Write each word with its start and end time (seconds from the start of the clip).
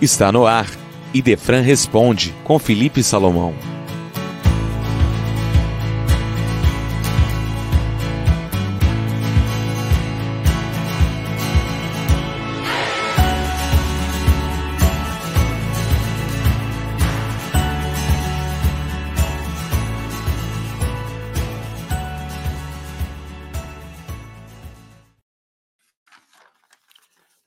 Está 0.00 0.30
no 0.30 0.46
ar. 0.46 0.68
Idefran 1.12 1.60
responde 1.60 2.32
com 2.44 2.56
Felipe 2.56 3.02
Salomão. 3.02 3.52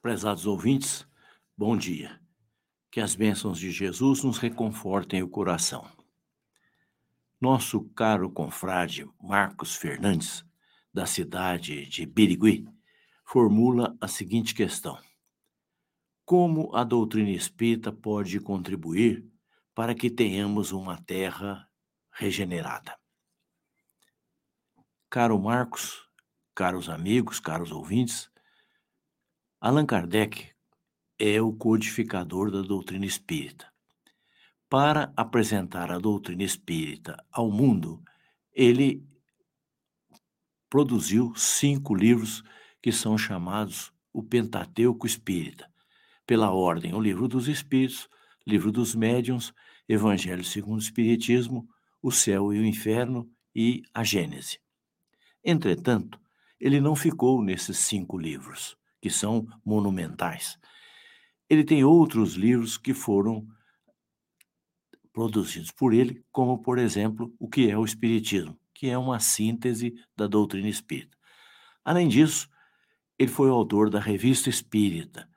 Prezados 0.02 0.46
ouvintes, 0.46 1.08
bom 1.58 1.78
dia. 1.78 2.21
Que 2.92 3.00
as 3.00 3.16
bênçãos 3.16 3.58
de 3.58 3.72
Jesus 3.72 4.22
nos 4.22 4.38
reconfortem 4.38 5.24
o 5.24 5.30
coração. 5.30 5.90
Nosso 7.40 7.86
caro 7.92 8.30
confrade 8.30 9.10
Marcos 9.18 9.78
Fernandes, 9.78 10.46
da 10.94 11.06
cidade 11.06 11.88
de 11.88 12.06
Birigui, 12.06 12.68
formula 13.24 13.98
a 14.02 14.10
seguinte 14.10 14.54
questão: 14.54 15.00
Como 16.26 16.76
a 16.76 16.84
doutrina 16.84 17.32
espírita 17.32 17.94
pode 17.94 18.38
contribuir 18.42 19.26
para 19.74 19.96
que 19.96 20.10
tenhamos 20.10 20.74
uma 20.74 21.02
terra 21.02 21.66
regenerada? 22.12 23.00
Caro 25.10 25.40
Marcos, 25.40 26.06
caros 26.54 26.90
amigos, 26.90 27.40
caros 27.40 27.72
ouvintes, 27.72 28.30
Allan 29.62 29.86
Kardec 29.86 30.52
é 31.24 31.40
o 31.40 31.54
codificador 31.54 32.50
da 32.50 32.64
doutrina 32.64 33.06
espírita. 33.06 33.72
Para 34.68 35.14
apresentar 35.16 35.92
a 35.92 36.00
doutrina 36.00 36.42
espírita 36.42 37.16
ao 37.32 37.52
mundo, 37.52 38.02
ele 38.52 39.06
produziu 40.68 41.32
cinco 41.36 41.94
livros 41.94 42.42
que 42.82 42.92
são 42.92 43.20
chamados 43.20 43.94
o 44.12 44.24
Pentateuco 44.24 45.06
Espírita. 45.06 45.72
Pela 46.26 46.50
ordem, 46.50 46.96
o 46.96 47.00
Livro 47.00 47.28
dos 47.28 47.48
Espíritos, 47.48 48.10
Livro 48.48 48.72
dos 48.72 48.96
Médiuns, 48.96 49.54
Evangelho 49.88 50.44
segundo 50.44 50.80
o 50.80 50.84
Espiritismo, 50.84 51.70
O 52.02 52.12
Céu 52.12 52.52
e 52.52 52.58
o 52.58 52.66
Inferno 52.66 53.30
e 53.54 53.84
a 53.94 54.04
Gênese. 54.04 54.60
Entretanto, 55.44 56.20
ele 56.60 56.82
não 56.82 56.96
ficou 56.96 57.44
nesses 57.44 57.78
cinco 57.78 58.18
livros 58.18 58.76
que 59.00 59.12
são 59.12 59.46
monumentais. 59.64 60.58
Ele 61.52 61.66
tem 61.66 61.84
outros 61.84 62.36
livros 62.36 62.78
que 62.78 62.94
foram 62.94 63.46
produzidos 65.12 65.70
por 65.70 65.94
ele, 65.94 66.24
como, 66.32 66.62
por 66.62 66.80
exemplo, 66.80 67.36
O 67.38 67.50
que 67.50 67.70
é 67.70 67.78
o 67.78 67.84
Espiritismo, 67.84 68.58
que 68.74 68.88
é 68.88 68.98
uma 68.98 69.20
síntese 69.20 69.94
da 70.16 70.28
doutrina 70.28 70.70
espírita. 70.70 71.18
Além 71.84 72.08
disso, 72.08 72.50
ele 73.20 73.30
foi 73.30 73.50
o 73.50 73.54
autor 73.54 73.90
da 73.90 74.00
Revista 74.00 74.50
Espírita, 74.50 75.28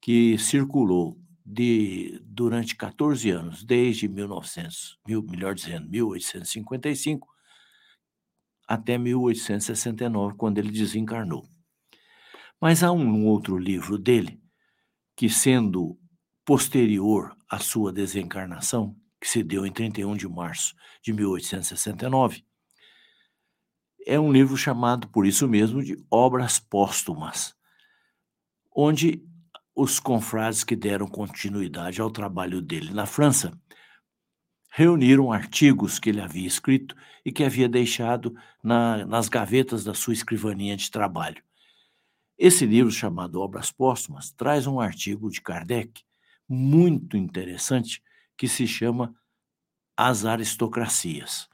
que 0.00 0.36
circulou 0.36 1.16
de, 1.46 2.20
durante 2.24 2.74
14 2.74 3.30
anos, 3.30 3.62
desde 3.62 4.08
1900, 4.08 4.98
mil, 5.06 5.22
melhor 5.22 5.54
dizendo, 5.54 5.88
1855 5.88 7.28
até 8.66 8.98
1869, 8.98 10.34
quando 10.36 10.58
ele 10.58 10.72
desencarnou. 10.72 11.46
Mas 12.60 12.82
há 12.82 12.90
um 12.90 13.28
outro 13.28 13.56
livro 13.56 13.96
dele 13.96 14.41
que, 15.16 15.28
sendo 15.28 15.98
posterior 16.44 17.36
à 17.48 17.58
sua 17.58 17.92
desencarnação, 17.92 18.96
que 19.20 19.28
se 19.28 19.42
deu 19.42 19.64
em 19.64 19.72
31 19.72 20.16
de 20.16 20.28
março 20.28 20.74
de 21.02 21.12
1869, 21.12 22.44
é 24.04 24.18
um 24.18 24.32
livro 24.32 24.56
chamado, 24.56 25.08
por 25.08 25.26
isso 25.26 25.46
mesmo, 25.46 25.82
de 25.82 25.96
Obras 26.10 26.58
Póstumas, 26.58 27.54
onde 28.74 29.22
os 29.74 30.00
confrades 30.00 30.64
que 30.64 30.76
deram 30.76 31.06
continuidade 31.06 32.00
ao 32.00 32.10
trabalho 32.10 32.60
dele 32.60 32.92
na 32.92 33.06
França 33.06 33.56
reuniram 34.70 35.30
artigos 35.30 35.98
que 35.98 36.10
ele 36.10 36.20
havia 36.20 36.46
escrito 36.46 36.96
e 37.24 37.30
que 37.30 37.44
havia 37.44 37.68
deixado 37.68 38.34
na, 38.62 39.04
nas 39.06 39.28
gavetas 39.28 39.84
da 39.84 39.94
sua 39.94 40.14
escrivaninha 40.14 40.76
de 40.76 40.90
trabalho. 40.90 41.42
Esse 42.44 42.66
livro, 42.66 42.90
chamado 42.90 43.40
Obras 43.40 43.70
Póstumas, 43.70 44.32
traz 44.32 44.66
um 44.66 44.80
artigo 44.80 45.30
de 45.30 45.40
Kardec 45.40 46.02
muito 46.48 47.16
interessante 47.16 48.02
que 48.36 48.48
se 48.48 48.66
chama 48.66 49.14
As 49.96 50.24
Aristocracias. 50.24 51.48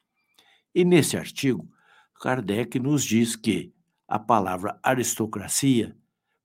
E 0.75 0.87
nesse 0.87 1.15
artigo, 1.15 1.71
Kardec 2.19 2.81
nos 2.81 3.05
diz 3.05 3.37
que 3.37 3.71
a 4.09 4.19
palavra 4.19 4.81
aristocracia 4.83 5.95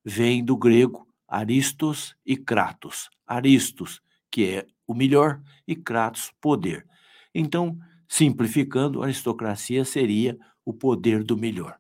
vem 0.04 0.44
do 0.44 0.58
grego 0.58 1.08
aristos 1.26 2.14
e 2.26 2.36
kratos. 2.36 3.10
Aristos, 3.26 4.02
que 4.30 4.44
é 4.44 4.68
o 4.86 4.94
melhor, 4.94 5.42
e 5.66 5.74
kratos, 5.74 6.34
poder. 6.42 6.86
Então, 7.34 7.80
simplificando, 8.10 9.04
aristocracia 9.04 9.86
seria 9.86 10.38
o 10.66 10.74
poder 10.74 11.24
do 11.24 11.38
melhor. 11.38 11.80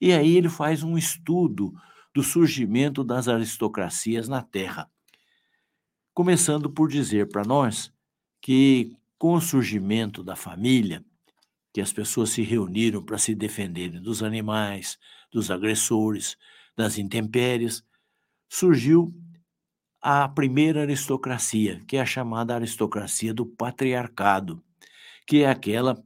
E 0.00 0.12
aí 0.12 0.36
ele 0.36 0.48
faz 0.48 0.84
um 0.84 0.96
estudo 0.96 1.74
do 2.16 2.22
surgimento 2.22 3.04
das 3.04 3.28
aristocracias 3.28 4.26
na 4.26 4.40
Terra. 4.40 4.90
Começando 6.14 6.70
por 6.70 6.88
dizer 6.88 7.28
para 7.28 7.44
nós 7.44 7.92
que, 8.40 8.96
com 9.18 9.34
o 9.34 9.40
surgimento 9.40 10.24
da 10.24 10.34
família, 10.34 11.04
que 11.74 11.80
as 11.82 11.92
pessoas 11.92 12.30
se 12.30 12.40
reuniram 12.40 13.04
para 13.04 13.18
se 13.18 13.34
defenderem 13.34 14.00
dos 14.00 14.22
animais, 14.22 14.98
dos 15.30 15.50
agressores, 15.50 16.38
das 16.74 16.96
intempéries, 16.96 17.84
surgiu 18.48 19.14
a 20.00 20.26
primeira 20.26 20.80
aristocracia, 20.80 21.84
que 21.86 21.98
é 21.98 22.00
a 22.00 22.06
chamada 22.06 22.54
aristocracia 22.54 23.34
do 23.34 23.44
patriarcado, 23.44 24.64
que 25.26 25.42
é 25.42 25.50
aquela 25.50 26.02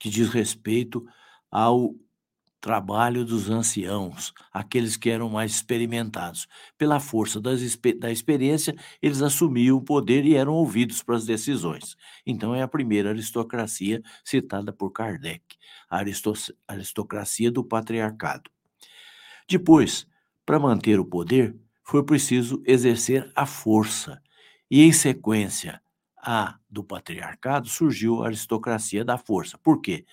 que 0.00 0.10
diz 0.10 0.30
respeito 0.30 1.06
ao 1.48 1.94
trabalho 2.60 3.24
dos 3.24 3.48
anciãos, 3.48 4.32
aqueles 4.52 4.96
que 4.96 5.10
eram 5.10 5.28
mais 5.28 5.52
experimentados. 5.52 6.48
Pela 6.76 7.00
força 7.00 7.40
das, 7.40 7.60
da 7.98 8.10
experiência, 8.10 8.74
eles 9.00 9.22
assumiam 9.22 9.76
o 9.76 9.82
poder 9.82 10.24
e 10.24 10.34
eram 10.34 10.54
ouvidos 10.54 11.02
para 11.02 11.16
as 11.16 11.24
decisões. 11.24 11.96
Então, 12.26 12.54
é 12.54 12.62
a 12.62 12.68
primeira 12.68 13.10
aristocracia 13.10 14.02
citada 14.24 14.72
por 14.72 14.90
Kardec, 14.90 15.42
a 15.88 16.02
aristocracia 16.68 17.50
do 17.50 17.64
patriarcado. 17.64 18.50
Depois, 19.48 20.06
para 20.44 20.58
manter 20.58 20.98
o 20.98 21.04
poder, 21.04 21.56
foi 21.84 22.04
preciso 22.04 22.62
exercer 22.66 23.30
a 23.34 23.46
força, 23.46 24.20
e 24.70 24.82
em 24.82 24.92
sequência 24.92 25.80
a 26.16 26.58
do 26.68 26.84
patriarcado 26.84 27.68
surgiu 27.68 28.22
a 28.22 28.26
aristocracia 28.26 29.04
da 29.04 29.16
força. 29.16 29.56
Por 29.56 29.80
quê? 29.80 30.04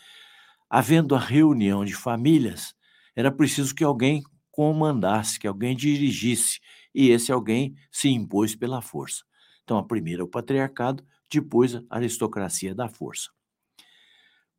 Havendo 0.70 1.16
a 1.16 1.20
reunião 1.20 1.86
de 1.86 1.96
famílias, 1.96 2.74
era 3.16 3.32
preciso 3.32 3.74
que 3.74 3.84
alguém 3.84 4.24
comandasse, 4.52 5.40
que 5.40 5.48
alguém 5.48 5.76
dirigisse, 5.76 6.60
e 6.94 7.10
esse 7.10 7.32
alguém 7.32 7.76
se 7.92 8.10
impôs 8.10 8.56
pela 8.56 8.82
força. 8.82 9.24
Então, 9.64 9.78
a 9.78 9.84
primeira 9.84 10.24
o 10.24 10.28
patriarcado, 10.28 11.06
depois 11.30 11.76
a 11.76 11.82
aristocracia 11.90 12.74
da 12.74 12.88
força. 12.88 13.30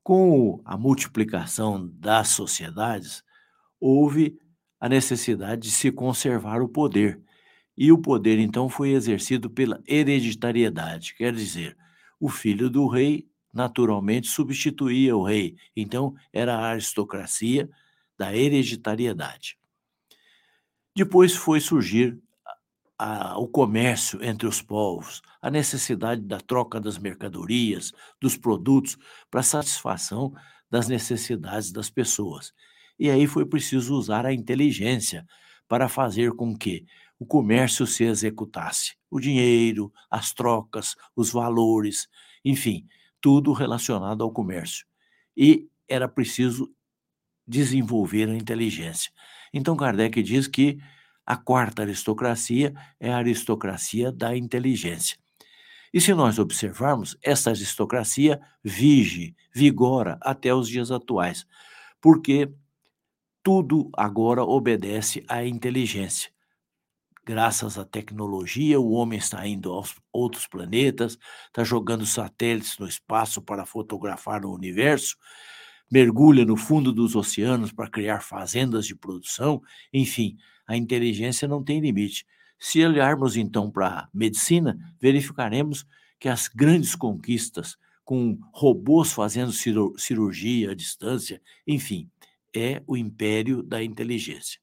Com 0.02 0.60
a 0.64 0.76
multiplicação 0.76 1.88
das 1.94 2.28
sociedades, 2.28 3.22
houve 3.80 4.38
a 4.78 4.88
necessidade 4.88 5.62
de 5.62 5.70
se 5.70 5.90
conservar 5.90 6.60
o 6.60 6.68
poder. 6.68 7.20
E 7.76 7.90
o 7.90 7.98
poder, 7.98 8.38
então, 8.38 8.68
foi 8.68 8.90
exercido 8.90 9.50
pela 9.50 9.82
hereditariedade, 9.86 11.14
quer 11.14 11.34
dizer, 11.34 11.76
o 12.20 12.28
filho 12.28 12.70
do 12.70 12.86
rei 12.86 13.26
naturalmente 13.56 14.28
substituía 14.28 15.16
o 15.16 15.24
rei. 15.24 15.56
Então, 15.74 16.14
era 16.32 16.54
a 16.54 16.66
aristocracia 16.66 17.68
da 18.18 18.36
hereditariedade. 18.36 19.58
Depois 20.94 21.34
foi 21.34 21.58
surgir 21.58 22.18
a, 22.98 23.32
a, 23.32 23.38
o 23.38 23.48
comércio 23.48 24.22
entre 24.22 24.46
os 24.46 24.62
povos, 24.62 25.22
a 25.40 25.50
necessidade 25.50 26.22
da 26.22 26.38
troca 26.38 26.80
das 26.80 26.98
mercadorias, 26.98 27.92
dos 28.20 28.36
produtos, 28.36 28.96
para 29.30 29.42
satisfação 29.42 30.32
das 30.70 30.88
necessidades 30.88 31.72
das 31.72 31.90
pessoas. 31.90 32.52
E 32.98 33.10
aí 33.10 33.26
foi 33.26 33.46
preciso 33.46 33.94
usar 33.94 34.24
a 34.26 34.32
inteligência 34.32 35.26
para 35.68 35.88
fazer 35.88 36.32
com 36.32 36.56
que 36.56 36.86
o 37.18 37.26
comércio 37.26 37.86
se 37.86 38.04
executasse. 38.04 38.96
O 39.10 39.18
dinheiro, 39.18 39.92
as 40.10 40.32
trocas, 40.32 40.94
os 41.14 41.30
valores, 41.30 42.08
enfim, 42.44 42.86
tudo 43.26 43.52
relacionado 43.52 44.22
ao 44.22 44.30
comércio. 44.30 44.86
E 45.36 45.66
era 45.88 46.06
preciso 46.06 46.72
desenvolver 47.44 48.28
a 48.28 48.36
inteligência. 48.36 49.10
Então 49.52 49.76
Kardec 49.76 50.22
diz 50.22 50.46
que 50.46 50.78
A 51.26 51.36
quarta 51.36 51.82
aristocracia 51.82 52.72
é 53.00 53.12
a 53.12 53.16
aristocracia 53.16 54.12
da 54.12 54.36
inteligência. 54.36 55.18
E 55.92 56.00
se 56.00 56.14
nós 56.14 56.38
observarmos, 56.38 57.18
essa 57.20 57.50
aristocracia 57.50 58.40
vige, 58.62 59.34
vigora 59.52 60.16
até 60.22 60.54
os 60.54 60.68
dias 60.68 60.92
atuais, 60.92 61.44
porque 62.00 62.48
tudo 63.42 63.90
agora 63.96 64.44
obedece 64.44 65.24
à 65.28 65.44
inteligência. 65.44 66.30
Graças 67.28 67.76
à 67.76 67.84
tecnologia, 67.84 68.78
o 68.78 68.92
homem 68.92 69.18
está 69.18 69.44
indo 69.48 69.72
aos 69.72 69.96
outros 70.12 70.46
planetas, 70.46 71.18
está 71.46 71.64
jogando 71.64 72.06
satélites 72.06 72.78
no 72.78 72.86
espaço 72.86 73.42
para 73.42 73.66
fotografar 73.66 74.44
o 74.44 74.54
universo, 74.54 75.16
mergulha 75.90 76.44
no 76.44 76.56
fundo 76.56 76.92
dos 76.92 77.16
oceanos 77.16 77.72
para 77.72 77.90
criar 77.90 78.20
fazendas 78.20 78.86
de 78.86 78.94
produção, 78.94 79.60
enfim, 79.92 80.36
a 80.68 80.76
inteligência 80.76 81.48
não 81.48 81.64
tem 81.64 81.80
limite. 81.80 82.24
Se 82.60 82.84
olharmos 82.84 83.36
então 83.36 83.72
para 83.72 83.88
a 83.88 84.08
medicina, 84.14 84.78
verificaremos 85.00 85.84
que 86.20 86.28
as 86.28 86.46
grandes 86.46 86.94
conquistas, 86.94 87.76
com 88.04 88.38
robôs 88.52 89.12
fazendo 89.12 89.50
cirurgia 89.98 90.70
à 90.70 90.74
distância, 90.76 91.42
enfim, 91.66 92.08
é 92.54 92.84
o 92.86 92.96
império 92.96 93.64
da 93.64 93.82
inteligência. 93.82 94.60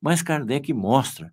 Mas 0.00 0.22
Kardec 0.22 0.72
mostra 0.72 1.30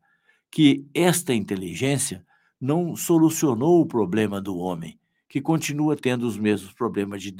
que 0.51 0.85
esta 0.93 1.33
inteligência 1.33 2.25
não 2.59 2.95
solucionou 2.95 3.81
o 3.81 3.85
problema 3.85 4.41
do 4.41 4.57
homem, 4.57 4.99
que 5.29 5.41
continua 5.41 5.95
tendo 5.95 6.27
os 6.27 6.37
mesmos 6.37 6.73
problemas 6.73 7.21
de 7.21 7.31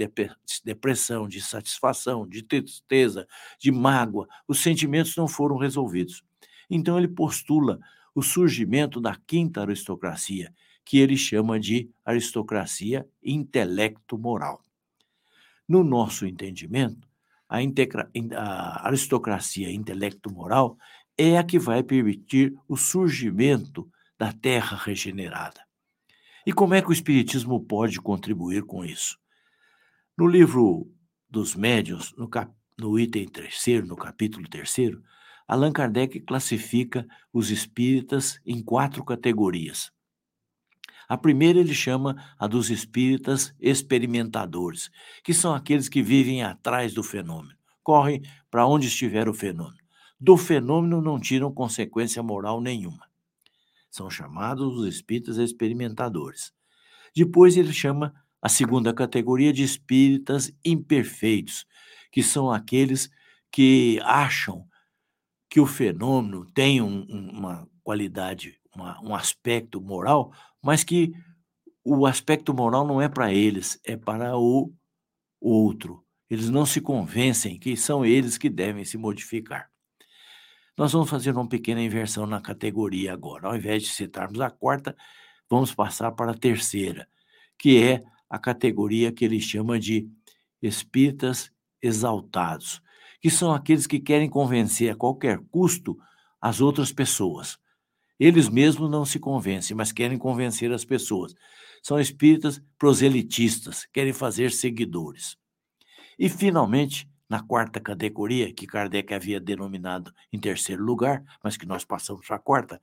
depressão, 0.64 1.28
de 1.28 1.42
satisfação, 1.42 2.28
de 2.28 2.44
tristeza, 2.44 3.28
de 3.60 3.72
mágoa. 3.72 4.28
Os 4.48 4.62
sentimentos 4.62 5.16
não 5.16 5.28
foram 5.28 5.58
resolvidos. 5.58 6.24
Então 6.70 6.98
ele 6.98 7.08
postula 7.08 7.80
o 8.14 8.22
surgimento 8.22 9.00
da 9.00 9.16
quinta 9.16 9.62
aristocracia, 9.62 10.54
que 10.84 11.00
ele 11.00 11.18
chama 11.18 11.60
de 11.60 11.90
aristocracia 12.06 13.08
intelecto-moral. 13.24 14.62
No 15.68 15.84
nosso 15.84 16.26
entendimento, 16.26 17.08
a, 17.50 17.62
integra, 17.62 18.10
a 18.36 18.88
aristocracia 18.88 19.72
intelecto-moral 19.72 20.78
é 21.18 21.38
a 21.38 21.44
que 21.44 21.58
vai 21.58 21.82
permitir 21.82 22.54
o 22.68 22.78
surgimento 22.78 23.90
da 24.18 24.32
terra 24.32 24.78
regenerada. 24.78 25.62
E 26.46 26.54
como 26.54 26.74
é 26.74 26.82
que 26.82 26.90
o 26.90 26.94
Espiritismo 26.94 27.60
pode 27.60 28.00
contribuir 28.00 28.64
com 28.64 28.86
isso? 28.86 29.18
No 30.18 30.28
livro 30.28 30.92
dos 31.30 31.56
Médiuns, 31.56 32.14
no, 32.16 32.28
cap, 32.28 32.52
no 32.78 33.00
item 33.00 33.28
terceiro, 33.28 33.86
no 33.86 33.96
capítulo 33.96 34.48
terceiro, 34.48 35.04
Allan 35.48 35.72
Kardec 35.72 36.20
classifica 36.22 37.08
os 37.32 37.52
espíritas 37.52 38.40
em 38.46 38.62
quatro 38.62 39.04
categorias. 39.04 39.92
A 41.08 41.18
primeira 41.18 41.60
ele 41.60 41.74
chama 41.74 42.16
a 42.38 42.48
dos 42.48 42.70
espíritas 42.70 43.54
experimentadores, 43.60 44.92
que 45.24 45.34
são 45.34 45.54
aqueles 45.54 45.88
que 45.88 46.02
vivem 46.02 46.44
atrás 46.44 46.94
do 46.94 47.02
fenômeno, 47.02 47.58
correm 47.82 48.22
para 48.52 48.68
onde 48.68 48.88
estiver 48.88 49.30
o 49.30 49.34
fenômeno. 49.34 49.87
Do 50.20 50.36
fenômeno 50.36 51.02
não 51.02 51.20
tiram 51.20 51.54
consequência 51.54 52.24
moral 52.24 52.60
nenhuma. 52.60 53.08
São 53.90 54.10
chamados 54.10 54.78
os 54.78 54.88
espíritas 54.88 55.38
experimentadores. 55.38 56.52
Depois 57.16 57.56
ele 57.56 57.72
chama 57.72 58.14
a 58.42 58.50
segunda 58.50 58.94
categoria 58.94 59.54
de 59.54 59.64
espíritas 59.64 60.52
imperfeitos, 60.64 61.66
que 62.12 62.24
são 62.24 62.52
aqueles 62.52 63.10
que 63.52 64.00
acham 64.04 64.68
que 65.50 65.60
o 65.60 65.66
fenômeno 65.66 66.46
tem 66.52 66.82
um, 66.82 67.04
uma 67.04 67.68
qualidade, 67.84 68.60
uma, 68.76 69.00
um 69.02 69.16
aspecto 69.16 69.80
moral, 69.80 70.32
mas 70.62 70.84
que 70.84 71.14
o 71.84 72.06
aspecto 72.06 72.54
moral 72.54 72.86
não 72.86 73.02
é 73.02 73.08
para 73.08 73.34
eles, 73.34 73.80
é 73.86 73.96
para 73.96 74.38
o 74.38 74.74
outro. 75.40 76.04
Eles 76.30 76.50
não 76.50 76.66
se 76.66 76.82
convencem 76.82 77.58
que 77.58 77.78
são 77.78 78.06
eles 78.06 78.38
que 78.38 78.50
devem 78.50 78.84
se 78.84 78.98
modificar. 78.98 79.72
Nós 80.78 80.92
vamos 80.92 81.10
fazer 81.10 81.32
uma 81.32 81.48
pequena 81.48 81.82
inversão 81.82 82.26
na 82.26 82.40
categoria 82.40 83.14
agora. 83.14 83.48
Ao 83.48 83.56
invés 83.56 83.84
de 83.84 83.90
citarmos 83.90 84.40
a 84.40 84.50
quarta, 84.50 84.96
vamos 85.50 85.74
passar 85.74 86.12
para 86.12 86.32
a 86.32 86.38
terceira, 86.38 87.08
que 87.58 87.82
é 87.82 88.04
a 88.30 88.38
categoria 88.38 89.12
que 89.12 89.26
ele 89.26 89.40
chama 89.40 89.80
de 89.80 90.08
espíritas 90.62 91.52
exaltados 91.82 92.82
que 93.20 93.30
são 93.30 93.52
aqueles 93.52 93.88
que 93.88 94.00
querem 94.00 94.30
convencer 94.30 94.92
a 94.92 94.96
qualquer 94.96 95.40
custo 95.52 95.98
as 96.40 96.62
outras 96.62 96.92
pessoas. 96.92 97.58
Eles 98.20 98.50
mesmos 98.50 98.90
não 98.90 99.06
se 99.06 99.20
convencem, 99.20 99.76
mas 99.76 99.92
querem 99.92 100.18
convencer 100.18 100.72
as 100.72 100.84
pessoas. 100.86 101.34
São 101.84 102.00
espíritas 102.00 102.62
proselitistas, 102.78 103.86
querem 103.92 104.14
fazer 104.14 104.52
seguidores. 104.52 105.36
E, 106.18 106.28
finalmente, 106.28 107.08
na 107.30 107.42
quarta 107.42 107.80
categoria, 107.80 108.54
que 108.54 108.66
Kardec 108.66 109.14
havia 109.14 109.40
denominado 109.40 110.14
em 110.32 110.40
terceiro 110.40 110.84
lugar, 110.84 111.24
mas 111.44 111.58
que 111.58 111.66
nós 111.66 111.84
passamos 111.84 112.26
para 112.26 112.38
a 112.38 112.40
quarta, 112.40 112.82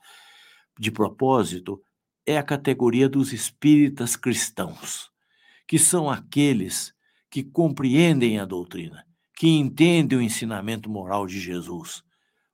de 0.79 0.91
propósito, 0.91 1.83
é 2.27 2.37
a 2.37 2.43
categoria 2.43 3.09
dos 3.09 3.33
espíritas 3.33 4.17
cristãos, 4.17 5.11
que 5.67 5.79
são 5.79 6.11
aqueles 6.11 6.95
que 7.31 7.43
compreendem 7.43 8.39
a 8.39 8.45
doutrina, 8.45 9.05
que 9.37 9.49
entende 9.49 10.15
o 10.15 10.23
ensinamento 10.23 10.89
moral 10.89 11.27
de 11.27 11.41
Jesus, 11.41 12.03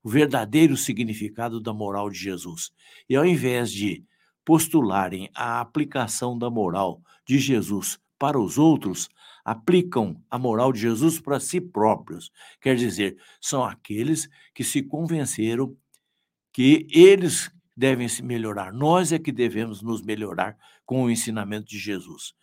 o 0.02 0.08
verdadeiro 0.08 0.76
significado 0.76 1.60
da 1.60 1.72
moral 1.72 2.10
de 2.10 2.19
Jesus. 2.19 2.70
E 3.08 3.16
ao 3.16 3.25
invés 3.25 3.70
de 3.70 4.04
postularem 4.44 5.31
a 5.34 5.60
aplicação 5.60 6.38
da 6.38 6.50
moral 6.50 7.02
de 7.26 7.38
Jesus 7.38 7.98
para 8.19 8.40
os 8.40 8.58
outros, 8.58 9.08
aplicam 9.44 10.22
a 10.31 10.38
moral 10.38 10.72
de 10.72 10.81
Jesus 10.81 11.20
para 11.20 11.40
si 11.40 11.60
próprios. 11.60 12.31
Quer 12.60 12.76
dizer, 12.76 13.16
são 13.40 13.64
aqueles 13.64 14.28
que 14.54 14.64
se 14.64 14.82
convenceram 14.82 15.76
que 16.52 16.87
eles 16.90 17.50
devem 17.76 18.08
se 18.08 18.22
melhorar. 18.22 18.72
Nós 18.72 19.12
é 19.12 19.19
que 19.19 19.32
devemos 19.32 19.82
nos 19.82 20.02
melhorar 20.02 20.56
com 20.84 21.04
o 21.04 21.10
ensinamento 21.10 21.66
de 21.66 21.78
Jesus. 21.78 22.34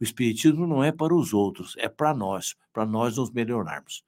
O 0.00 0.04
Espiritismo 0.04 0.66
não 0.66 0.82
é 0.82 0.92
para 0.92 1.14
os 1.14 1.34
outros, 1.34 1.74
é 1.78 1.88
para 1.88 2.14
nós, 2.14 2.54
para 2.72 2.86
nós 2.86 3.16
nos 3.16 3.30
melhorarmos. 3.30 4.04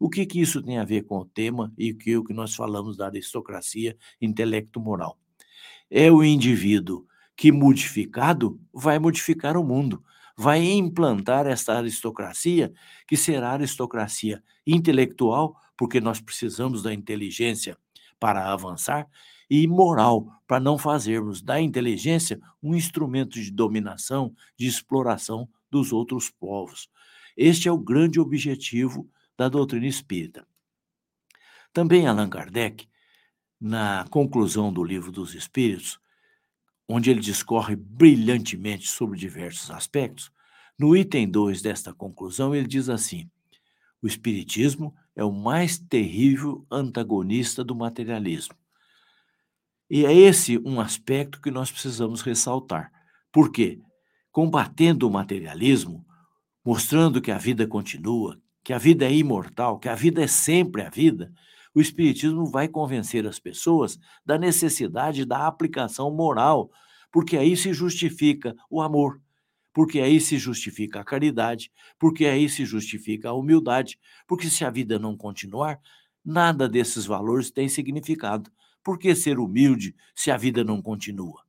O 0.00 0.08
que, 0.08 0.26
que 0.26 0.40
isso 0.40 0.62
tem 0.62 0.78
a 0.78 0.84
ver 0.84 1.02
com 1.02 1.18
o 1.18 1.24
tema 1.24 1.72
e 1.78 1.92
o 1.92 1.98
que, 1.98 2.16
o 2.16 2.24
que 2.24 2.32
nós 2.32 2.54
falamos 2.54 2.96
da 2.96 3.06
aristocracia 3.06 3.96
intelecto-moral? 4.20 5.18
É 5.90 6.10
o 6.10 6.24
indivíduo 6.24 7.06
que, 7.36 7.52
modificado, 7.52 8.60
vai 8.72 8.98
modificar 8.98 9.56
o 9.56 9.64
mundo, 9.64 10.02
vai 10.36 10.64
implantar 10.64 11.46
esta 11.46 11.76
aristocracia, 11.76 12.72
que 13.06 13.16
será 13.16 13.52
aristocracia 13.52 14.42
intelectual, 14.66 15.56
porque 15.76 16.00
nós 16.00 16.20
precisamos 16.20 16.82
da 16.82 16.92
inteligência 16.92 17.76
para 18.18 18.52
avançar, 18.52 19.08
e 19.48 19.66
moral, 19.66 20.26
para 20.46 20.58
não 20.58 20.78
fazermos 20.78 21.42
da 21.42 21.60
inteligência 21.60 22.40
um 22.62 22.74
instrumento 22.74 23.40
de 23.40 23.50
dominação, 23.50 24.34
de 24.58 24.66
exploração 24.66 25.48
dos 25.70 25.92
outros 25.92 26.30
povos. 26.30 26.88
Este 27.36 27.68
é 27.68 27.72
o 27.72 27.78
grande 27.78 28.18
objetivo 28.18 29.08
da 29.36 29.48
doutrina 29.48 29.86
espírita. 29.86 30.46
Também 31.72 32.06
Allan 32.06 32.28
Kardec, 32.28 32.88
na 33.60 34.06
conclusão 34.10 34.72
do 34.72 34.82
Livro 34.82 35.10
dos 35.10 35.34
Espíritos, 35.34 35.98
onde 36.88 37.10
ele 37.10 37.20
discorre 37.20 37.76
brilhantemente 37.76 38.88
sobre 38.88 39.18
diversos 39.18 39.70
aspectos, 39.70 40.30
no 40.78 40.96
item 40.96 41.28
2 41.28 41.62
desta 41.62 41.92
conclusão, 41.92 42.54
ele 42.54 42.66
diz 42.66 42.88
assim: 42.88 43.30
o 44.02 44.06
Espiritismo 44.06 44.94
é 45.16 45.24
o 45.24 45.32
mais 45.32 45.78
terrível 45.78 46.66
antagonista 46.70 47.62
do 47.62 47.74
materialismo. 47.74 48.54
E 49.88 50.04
é 50.04 50.12
esse 50.12 50.58
um 50.58 50.80
aspecto 50.80 51.40
que 51.40 51.50
nós 51.50 51.70
precisamos 51.70 52.20
ressaltar. 52.20 52.90
Por 53.30 53.52
quê? 53.52 53.80
Combatendo 54.32 55.06
o 55.06 55.10
materialismo, 55.10 56.04
mostrando 56.64 57.20
que 57.20 57.30
a 57.30 57.38
vida 57.38 57.66
continua, 57.66 58.40
que 58.64 58.72
a 58.72 58.78
vida 58.78 59.04
é 59.04 59.14
imortal, 59.14 59.78
que 59.78 59.88
a 59.88 59.94
vida 59.94 60.22
é 60.22 60.26
sempre 60.26 60.82
a 60.82 60.90
vida, 60.90 61.32
o 61.74 61.80
Espiritismo 61.80 62.46
vai 62.46 62.68
convencer 62.68 63.26
as 63.26 63.38
pessoas 63.38 63.98
da 64.24 64.38
necessidade 64.38 65.24
da 65.24 65.46
aplicação 65.46 66.10
moral, 66.14 66.70
porque 67.10 67.36
aí 67.36 67.56
se 67.56 67.72
justifica 67.72 68.54
o 68.70 68.80
amor, 68.80 69.20
porque 69.72 70.00
aí 70.00 70.20
se 70.20 70.38
justifica 70.38 71.00
a 71.00 71.04
caridade, 71.04 71.72
porque 71.98 72.26
aí 72.26 72.48
se 72.48 72.64
justifica 72.64 73.30
a 73.30 73.34
humildade, 73.34 73.98
porque 74.26 74.48
se 74.48 74.64
a 74.64 74.70
vida 74.70 74.98
não 74.98 75.16
continuar, 75.16 75.80
nada 76.24 76.68
desses 76.68 77.04
valores 77.04 77.50
tem 77.50 77.68
significado. 77.68 78.50
Por 78.82 78.98
que 78.98 79.14
ser 79.14 79.38
humilde 79.38 79.96
se 80.14 80.30
a 80.30 80.36
vida 80.36 80.62
não 80.62 80.80
continua? 80.80 81.42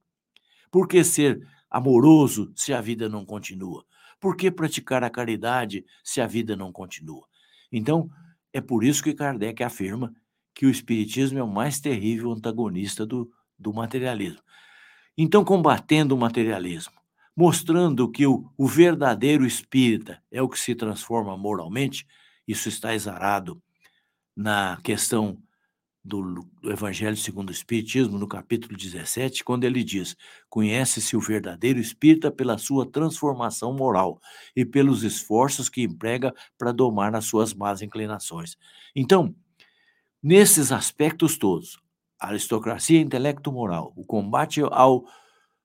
Por 0.71 0.87
que 0.87 1.03
ser 1.03 1.39
amoroso 1.69 2.51
se 2.55 2.73
a 2.73 2.81
vida 2.81 3.07
não 3.07 3.25
continua? 3.25 3.85
Por 4.19 4.35
que 4.35 4.49
praticar 4.49 5.03
a 5.03 5.09
caridade 5.09 5.85
se 6.03 6.19
a 6.19 6.25
vida 6.25 6.55
não 6.55 6.71
continua? 6.71 7.27
Então, 7.71 8.09
é 8.55 8.61
por 8.61 8.85
isso 8.85 9.03
que 9.03 9.13
Kardec 9.13 9.61
afirma 9.61 10.15
que 10.53 10.65
o 10.65 10.69
Espiritismo 10.69 11.37
é 11.37 11.43
o 11.43 11.47
mais 11.47 11.81
terrível 11.81 12.31
antagonista 12.31 13.05
do, 13.05 13.29
do 13.59 13.73
materialismo. 13.73 14.39
Então, 15.17 15.43
combatendo 15.43 16.15
o 16.15 16.17
materialismo, 16.17 16.93
mostrando 17.35 18.09
que 18.09 18.25
o, 18.25 18.49
o 18.57 18.65
verdadeiro 18.65 19.45
espírita 19.45 20.23
é 20.31 20.41
o 20.41 20.47
que 20.47 20.57
se 20.57 20.73
transforma 20.73 21.35
moralmente, 21.35 22.07
isso 22.47 22.69
está 22.69 22.95
exarado 22.95 23.61
na 24.33 24.79
questão 24.81 25.37
do, 26.05 26.47
Evangelho 26.63 27.17
segundo 27.17 27.49
o 27.49 27.51
Espiritismo, 27.51 28.19
no 28.19 28.27
capítulo 28.27 28.77
17, 28.77 29.43
quando 29.43 29.63
ele 29.63 29.83
diz: 29.83 30.15
Conhece-se 30.47 31.17
o 31.17 31.19
verdadeiro 31.19 31.79
espírita 31.79 32.31
pela 32.31 32.59
sua 32.59 32.85
transformação 32.85 33.73
moral 33.73 34.21
e 34.55 34.63
pelos 34.63 35.03
esforços 35.03 35.67
que 35.67 35.81
emprega 35.81 36.31
para 36.59 36.71
domar 36.71 37.15
as 37.15 37.25
suas 37.25 37.55
más 37.55 37.81
inclinações. 37.81 38.55
Então, 38.95 39.35
nesses 40.21 40.71
aspectos 40.71 41.37
todos, 41.39 41.79
aristocracia 42.19 43.01
intelecto-moral, 43.01 43.91
o 43.95 44.05
combate 44.05 44.61
ao 44.61 45.05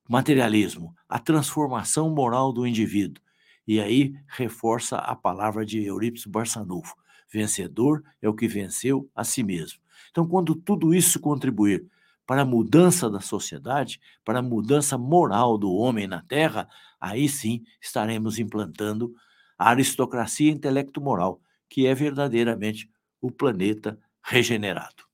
materialismo, 0.09 0.95
a 1.07 1.19
transformação 1.19 2.09
moral 2.09 2.51
do 2.51 2.67
indivíduo, 2.67 3.23
e 3.69 3.79
aí 3.79 4.15
reforça 4.27 4.97
a 4.97 5.15
palavra 5.15 5.67
de 5.67 5.85
Eurípides 5.85 6.25
Barçanufo: 6.25 6.97
vencedor 7.31 8.03
é 8.23 8.29
o 8.29 8.35
que 8.35 8.49
venceu 8.49 9.07
a 9.15 9.23
si 9.23 9.43
mesmo. 9.43 9.80
Então, 10.11 10.27
quando 10.27 10.55
tudo 10.55 10.95
isso 10.95 11.21
contribuir 11.21 11.87
para 12.27 12.43
a 12.43 12.45
mudança 12.45 13.11
da 13.11 13.21
sociedade, 13.21 14.01
para 14.25 14.39
a 14.39 14.43
mudança 14.43 14.97
moral 14.97 15.59
do 15.59 15.73
homem 15.73 16.07
na 16.07 16.23
Terra, 16.23 16.69
aí 17.01 17.29
sim 17.29 17.65
estaremos 17.81 18.39
implantando 18.39 19.13
a 19.59 19.71
aristocracia 19.71 20.51
intelecto-moral, 20.51 21.41
que 21.69 21.87
é 21.87 21.95
verdadeiramente 21.95 22.91
o 23.21 23.31
planeta 23.31 23.99
regenerado. 24.23 25.05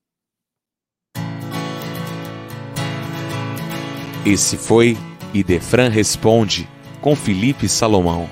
Esse 4.25 4.57
foi 4.57 4.97
Idefran 5.33 5.89
Responde 5.89 6.67
com 7.01 7.15
Felipe 7.15 7.69
Salomão. 7.69 8.29